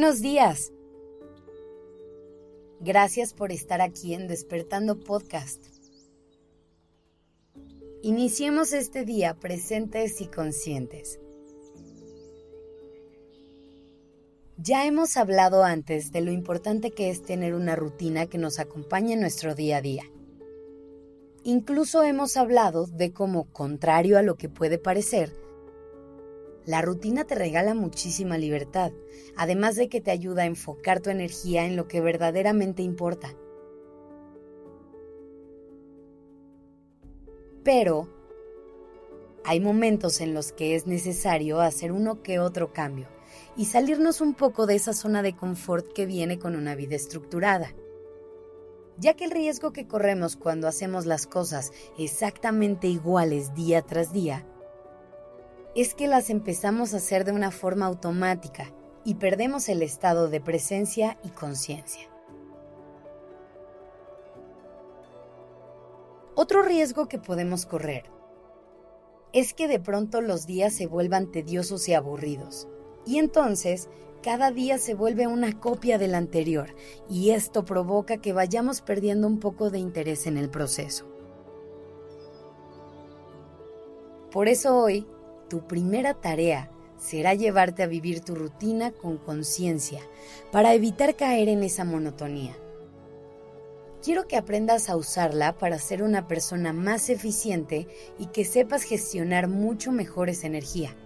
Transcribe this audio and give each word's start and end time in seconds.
Buenos 0.00 0.22
días. 0.22 0.72
Gracias 2.80 3.34
por 3.34 3.52
estar 3.52 3.82
aquí 3.82 4.14
en 4.14 4.28
Despertando 4.28 4.98
Podcast. 4.98 5.62
Iniciemos 8.00 8.72
este 8.72 9.04
día 9.04 9.34
presentes 9.34 10.22
y 10.22 10.28
conscientes. 10.28 11.20
Ya 14.56 14.86
hemos 14.86 15.18
hablado 15.18 15.64
antes 15.64 16.12
de 16.12 16.22
lo 16.22 16.32
importante 16.32 16.92
que 16.92 17.10
es 17.10 17.22
tener 17.22 17.52
una 17.52 17.76
rutina 17.76 18.24
que 18.24 18.38
nos 18.38 18.58
acompañe 18.58 19.12
en 19.12 19.20
nuestro 19.20 19.54
día 19.54 19.76
a 19.76 19.82
día. 19.82 20.04
Incluso 21.44 22.02
hemos 22.04 22.38
hablado 22.38 22.86
de 22.86 23.12
cómo, 23.12 23.52
contrario 23.52 24.16
a 24.16 24.22
lo 24.22 24.36
que 24.36 24.48
puede 24.48 24.78
parecer, 24.78 25.30
la 26.66 26.82
rutina 26.82 27.24
te 27.24 27.34
regala 27.34 27.74
muchísima 27.74 28.36
libertad, 28.38 28.92
además 29.36 29.76
de 29.76 29.88
que 29.88 30.00
te 30.00 30.10
ayuda 30.10 30.42
a 30.42 30.46
enfocar 30.46 31.00
tu 31.00 31.10
energía 31.10 31.64
en 31.64 31.76
lo 31.76 31.88
que 31.88 32.00
verdaderamente 32.00 32.82
importa. 32.82 33.34
Pero 37.64 38.08
hay 39.44 39.60
momentos 39.60 40.20
en 40.20 40.34
los 40.34 40.52
que 40.52 40.74
es 40.74 40.86
necesario 40.86 41.60
hacer 41.60 41.92
uno 41.92 42.22
que 42.22 42.38
otro 42.38 42.72
cambio 42.72 43.08
y 43.56 43.66
salirnos 43.66 44.20
un 44.20 44.34
poco 44.34 44.66
de 44.66 44.76
esa 44.76 44.92
zona 44.92 45.22
de 45.22 45.34
confort 45.34 45.92
que 45.92 46.06
viene 46.06 46.38
con 46.38 46.56
una 46.56 46.74
vida 46.74 46.96
estructurada. 46.96 47.74
Ya 48.98 49.14
que 49.14 49.24
el 49.24 49.30
riesgo 49.30 49.72
que 49.72 49.88
corremos 49.88 50.36
cuando 50.36 50.68
hacemos 50.68 51.06
las 51.06 51.26
cosas 51.26 51.72
exactamente 51.98 52.86
iguales 52.86 53.54
día 53.54 53.80
tras 53.82 54.12
día 54.12 54.46
es 55.74 55.94
que 55.94 56.08
las 56.08 56.30
empezamos 56.30 56.94
a 56.94 56.96
hacer 56.96 57.24
de 57.24 57.32
una 57.32 57.50
forma 57.50 57.86
automática 57.86 58.72
y 59.04 59.14
perdemos 59.14 59.68
el 59.68 59.82
estado 59.82 60.28
de 60.28 60.40
presencia 60.40 61.18
y 61.22 61.30
conciencia. 61.30 62.08
Otro 66.34 66.62
riesgo 66.62 67.06
que 67.06 67.18
podemos 67.18 67.66
correr 67.66 68.04
es 69.32 69.54
que 69.54 69.68
de 69.68 69.78
pronto 69.78 70.20
los 70.20 70.46
días 70.46 70.72
se 70.72 70.86
vuelvan 70.86 71.30
tediosos 71.30 71.88
y 71.88 71.94
aburridos, 71.94 72.66
y 73.06 73.18
entonces 73.18 73.88
cada 74.22 74.50
día 74.50 74.78
se 74.78 74.94
vuelve 74.94 75.26
una 75.26 75.58
copia 75.60 75.98
del 75.98 76.14
anterior, 76.14 76.74
y 77.08 77.30
esto 77.30 77.64
provoca 77.64 78.16
que 78.16 78.32
vayamos 78.32 78.80
perdiendo 78.80 79.26
un 79.26 79.38
poco 79.38 79.70
de 79.70 79.78
interés 79.78 80.26
en 80.26 80.36
el 80.36 80.50
proceso. 80.50 81.06
Por 84.30 84.48
eso 84.48 84.76
hoy 84.76 85.06
tu 85.50 85.66
primera 85.66 86.14
tarea 86.14 86.70
será 86.96 87.34
llevarte 87.34 87.82
a 87.82 87.86
vivir 87.86 88.20
tu 88.20 88.34
rutina 88.34 88.92
con 88.92 89.18
conciencia 89.18 90.00
para 90.52 90.72
evitar 90.72 91.16
caer 91.16 91.48
en 91.48 91.62
esa 91.64 91.84
monotonía. 91.84 92.56
Quiero 94.02 94.26
que 94.26 94.36
aprendas 94.36 94.88
a 94.88 94.96
usarla 94.96 95.58
para 95.58 95.78
ser 95.78 96.02
una 96.02 96.26
persona 96.26 96.72
más 96.72 97.10
eficiente 97.10 97.86
y 98.18 98.26
que 98.26 98.46
sepas 98.46 98.84
gestionar 98.84 99.48
mucho 99.48 99.92
mejor 99.92 100.30
esa 100.30 100.46
energía. 100.46 100.96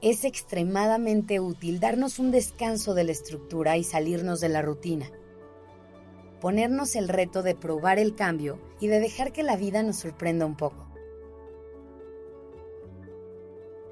Es 0.00 0.24
extremadamente 0.24 1.40
útil 1.40 1.78
darnos 1.78 2.18
un 2.18 2.30
descanso 2.30 2.94
de 2.94 3.04
la 3.04 3.12
estructura 3.12 3.76
y 3.76 3.84
salirnos 3.84 4.40
de 4.40 4.48
la 4.48 4.62
rutina. 4.62 5.10
Ponernos 6.40 6.96
el 6.96 7.08
reto 7.08 7.42
de 7.42 7.54
probar 7.54 7.98
el 7.98 8.14
cambio 8.14 8.60
y 8.80 8.86
de 8.86 9.00
dejar 9.00 9.32
que 9.32 9.42
la 9.42 9.56
vida 9.56 9.82
nos 9.82 9.96
sorprenda 9.96 10.46
un 10.46 10.56
poco. 10.56 10.87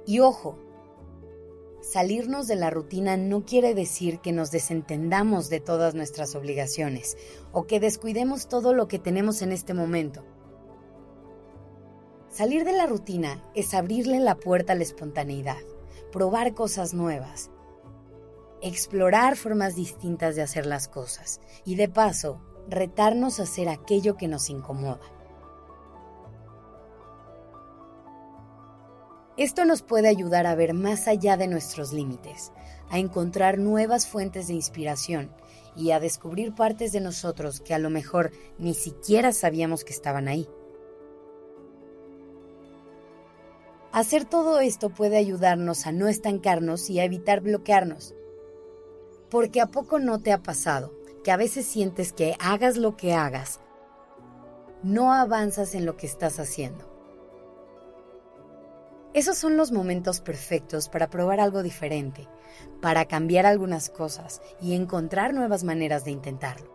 Y 0.06 0.20
ojo, 0.20 0.56
salirnos 1.82 2.46
de 2.46 2.54
la 2.54 2.70
rutina 2.70 3.16
no 3.16 3.44
quiere 3.44 3.74
decir 3.74 4.20
que 4.20 4.32
nos 4.32 4.52
desentendamos 4.52 5.50
de 5.50 5.58
todas 5.58 5.94
nuestras 5.96 6.36
obligaciones 6.36 7.16
o 7.52 7.66
que 7.66 7.80
descuidemos 7.80 8.48
todo 8.48 8.72
lo 8.72 8.86
que 8.86 9.00
tenemos 9.00 9.42
en 9.42 9.50
este 9.50 9.74
momento. 9.74 10.24
Salir 12.28 12.64
de 12.64 12.72
la 12.72 12.86
rutina 12.86 13.42
es 13.54 13.74
abrirle 13.74 14.20
la 14.20 14.36
puerta 14.36 14.74
a 14.74 14.76
la 14.76 14.82
espontaneidad, 14.82 15.62
probar 16.12 16.54
cosas 16.54 16.94
nuevas, 16.94 17.50
explorar 18.62 19.36
formas 19.36 19.74
distintas 19.74 20.36
de 20.36 20.42
hacer 20.42 20.66
las 20.66 20.86
cosas 20.86 21.40
y 21.64 21.74
de 21.74 21.88
paso 21.88 22.40
retarnos 22.68 23.40
a 23.40 23.44
hacer 23.44 23.68
aquello 23.68 24.16
que 24.16 24.28
nos 24.28 24.50
incomoda. 24.50 25.15
Esto 29.36 29.66
nos 29.66 29.82
puede 29.82 30.08
ayudar 30.08 30.46
a 30.46 30.54
ver 30.54 30.72
más 30.72 31.08
allá 31.08 31.36
de 31.36 31.46
nuestros 31.46 31.92
límites, 31.92 32.52
a 32.88 32.98
encontrar 32.98 33.58
nuevas 33.58 34.06
fuentes 34.06 34.48
de 34.48 34.54
inspiración 34.54 35.30
y 35.76 35.90
a 35.90 36.00
descubrir 36.00 36.54
partes 36.54 36.92
de 36.92 37.02
nosotros 37.02 37.60
que 37.60 37.74
a 37.74 37.78
lo 37.78 37.90
mejor 37.90 38.30
ni 38.58 38.72
siquiera 38.72 39.32
sabíamos 39.32 39.84
que 39.84 39.92
estaban 39.92 40.26
ahí. 40.26 40.48
Hacer 43.92 44.24
todo 44.24 44.60
esto 44.60 44.88
puede 44.88 45.18
ayudarnos 45.18 45.86
a 45.86 45.92
no 45.92 46.08
estancarnos 46.08 46.88
y 46.88 47.00
a 47.00 47.04
evitar 47.04 47.40
bloquearnos. 47.42 48.14
Porque 49.30 49.60
a 49.60 49.66
poco 49.66 49.98
no 49.98 50.20
te 50.20 50.32
ha 50.32 50.42
pasado 50.42 50.94
que 51.24 51.30
a 51.30 51.36
veces 51.36 51.66
sientes 51.66 52.14
que 52.14 52.36
hagas 52.38 52.78
lo 52.78 52.96
que 52.96 53.12
hagas, 53.12 53.60
no 54.82 55.12
avanzas 55.12 55.74
en 55.74 55.84
lo 55.84 55.96
que 55.96 56.06
estás 56.06 56.38
haciendo. 56.38 56.95
Esos 59.16 59.38
son 59.38 59.56
los 59.56 59.72
momentos 59.72 60.20
perfectos 60.20 60.90
para 60.90 61.08
probar 61.08 61.40
algo 61.40 61.62
diferente, 61.62 62.28
para 62.82 63.06
cambiar 63.06 63.46
algunas 63.46 63.88
cosas 63.88 64.42
y 64.60 64.74
encontrar 64.74 65.32
nuevas 65.32 65.64
maneras 65.64 66.04
de 66.04 66.10
intentarlo. 66.10 66.70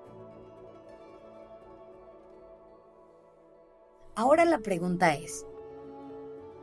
Ahora 4.16 4.46
la 4.46 4.58
pregunta 4.58 5.14
es, 5.14 5.46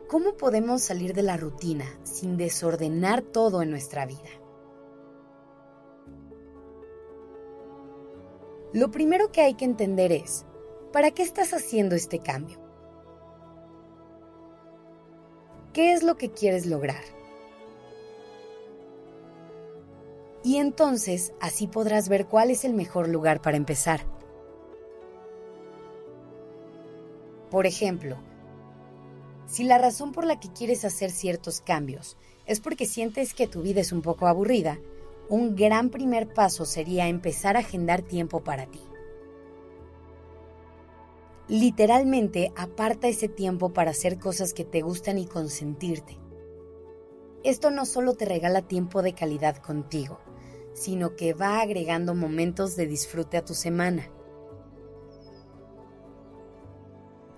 ¿cómo 0.09 0.37
podemos 0.37 0.83
salir 0.83 1.15
de 1.15 1.22
la 1.22 1.37
rutina 1.37 1.87
sin 2.03 2.37
desordenar 2.37 3.22
todo 3.22 3.62
en 3.62 3.71
nuestra 3.71 4.05
vida? 4.05 4.31
Lo 8.72 8.91
primero 8.91 9.31
que 9.31 9.43
hay 9.43 9.55
que 9.55 9.65
entender 9.65 10.10
es, 10.10 10.45
¿para 10.93 11.12
qué 11.12 11.22
estás 11.22 11.55
haciendo 11.55 11.95
este 11.95 12.19
cambio? 12.19 12.67
¿Qué 15.78 15.93
es 15.93 16.03
lo 16.03 16.16
que 16.16 16.33
quieres 16.33 16.66
lograr? 16.66 17.05
Y 20.43 20.56
entonces 20.56 21.33
así 21.41 21.69
podrás 21.69 22.09
ver 22.09 22.27
cuál 22.27 22.50
es 22.50 22.65
el 22.65 22.75
mejor 22.75 23.06
lugar 23.06 23.41
para 23.41 23.56
empezar. 23.56 24.00
Por 27.49 27.65
ejemplo, 27.65 28.16
si 29.47 29.62
la 29.62 29.78
razón 29.78 30.11
por 30.11 30.27
la 30.27 30.41
que 30.41 30.53
quieres 30.53 30.84
hacer 30.84 31.12
ciertos 31.12 31.61
cambios 31.61 32.16
es 32.45 32.59
porque 32.59 32.84
sientes 32.84 33.33
que 33.33 33.47
tu 33.47 33.62
vida 33.62 33.81
es 33.81 33.93
un 33.93 34.03
poco 34.03 34.27
aburrida, 34.27 34.81
un 35.28 35.55
gran 35.55 35.91
primer 35.91 36.34
paso 36.34 36.65
sería 36.65 37.06
empezar 37.06 37.56
a 37.56 37.60
agendar 37.60 38.03
tiempo 38.03 38.43
para 38.43 38.66
ti. 38.66 38.88
Literalmente 41.48 42.53
aparta 42.56 43.09
ese 43.09 43.26
tiempo 43.26 43.72
para 43.72 43.92
hacer 43.92 44.19
cosas 44.19 44.53
que 44.53 44.66
te 44.66 44.82
gustan 44.82 45.16
y 45.16 45.26
consentirte. 45.26 46.19
Esto 47.42 47.70
no 47.70 47.86
solo 47.86 48.12
te 48.14 48.26
regala 48.26 48.60
tiempo 48.60 49.00
de 49.00 49.14
calidad 49.14 49.56
contigo, 49.56 50.20
sino 50.75 51.16
que 51.16 51.32
va 51.32 51.60
agregando 51.60 52.14
momentos 52.14 52.76
de 52.76 52.86
disfrute 52.86 53.38
a 53.38 53.47
tu 53.47 53.54
semana. 53.54 54.10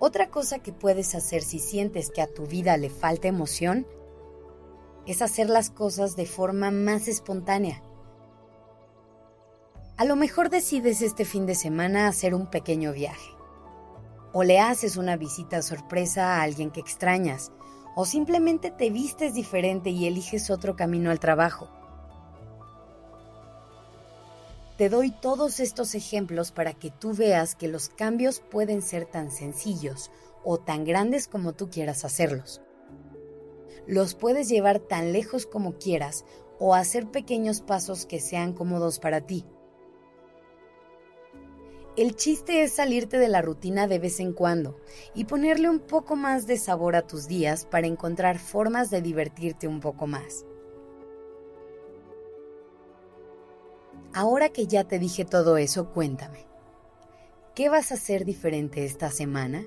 Otra 0.01 0.29
cosa 0.31 0.59
que 0.59 0.73
puedes 0.73 1.15
hacer 1.15 1.43
si 1.43 1.61
sientes 1.61 2.11
que 2.11 2.23
a 2.23 2.27
tu 2.27 2.47
vida 2.47 2.77
le 2.79 2.91
falta 2.91 3.29
emoción 3.29 3.87
es 5.07 5.23
hacer 5.23 5.49
las 5.49 5.71
cosas 5.71 6.17
de 6.17 6.27
forma 6.27 6.73
más 6.73 7.07
espontánea. 7.07 7.85
A 9.97 10.05
lo 10.05 10.17
mejor 10.17 10.51
decides 10.51 11.01
este 11.01 11.25
fin 11.25 11.47
de 11.47 11.55
semana 11.55 12.09
hacer 12.09 12.35
un 12.35 12.51
pequeño 12.51 12.93
viaje 12.93 13.40
o 14.33 14.45
le 14.45 14.61
haces 14.61 14.97
una 14.97 15.17
visita 15.17 15.63
sorpresa 15.63 16.37
a 16.37 16.43
alguien 16.43 16.71
que 16.71 16.81
extrañas, 16.81 17.53
o 17.97 18.05
simplemente 18.05 18.71
te 18.71 18.91
vistes 18.91 19.35
diferente 19.35 19.91
y 19.91 20.07
eliges 20.07 20.51
otro 20.51 20.77
camino 20.77 21.11
al 21.11 21.21
trabajo. 21.21 21.69
Te 24.77 24.89
doy 24.89 25.11
todos 25.11 25.61
estos 25.61 25.95
ejemplos 25.95 26.53
para 26.53 26.73
que 26.73 26.91
tú 26.91 27.13
veas 27.13 27.55
que 27.55 27.69
los 27.69 27.91
cambios 27.91 28.41
pueden 28.41 28.81
ser 28.81 29.05
tan 29.05 29.31
sencillos 29.31 30.11
o 30.43 30.59
tan 30.59 30.85
grandes 30.85 31.29
como 31.29 31.53
tú 31.53 31.69
quieras 31.69 32.05
hacerlos. 32.05 32.63
Los 33.87 34.15
puedes 34.15 34.49
llevar 34.49 34.79
tan 34.79 35.13
lejos 35.13 35.45
como 35.45 35.75
quieras 35.75 36.25
o 36.59 36.75
hacer 36.75 37.11
pequeños 37.11 37.61
pasos 37.61 38.07
que 38.07 38.21
sean 38.21 38.53
cómodos 38.55 39.01
para 39.01 39.21
ti. 39.21 39.45
El 42.01 42.17
chiste 42.17 42.63
es 42.63 42.73
salirte 42.73 43.19
de 43.19 43.29
la 43.29 43.43
rutina 43.43 43.87
de 43.87 43.99
vez 43.99 44.21
en 44.21 44.33
cuando 44.33 44.81
y 45.15 45.27
ponerle 45.27 45.69
un 45.69 45.81
poco 45.81 46.17
más 46.17 46.47
de 46.47 46.57
sabor 46.57 46.97
a 46.97 47.07
tus 47.07 47.29
días 47.29 47.67
para 47.67 47.89
encontrar 47.89 48.39
formas 48.39 48.89
de 48.89 49.03
divertirte 49.03 49.69
un 49.69 49.81
poco 49.81 50.07
más. 50.07 50.47
Ahora 54.15 54.49
que 54.49 54.67
ya 54.67 54.85
te 54.85 54.99
dije 54.99 55.27
todo 55.27 55.59
eso, 55.59 55.91
cuéntame. 55.93 56.47
¿Qué 57.55 57.69
vas 57.69 57.93
a 57.93 57.97
hacer 57.97 58.25
diferente 58.25 58.87
esta 58.87 59.11
semana? 59.11 59.67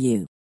you. 0.01 0.27